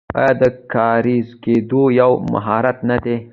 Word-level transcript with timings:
آیا 0.19 0.31
د 0.41 0.43
کاریز 0.73 1.27
کیندل 1.43 1.83
یو 1.99 2.11
مهارت 2.33 2.77
نه 2.89 2.97
دی؟ 3.03 3.17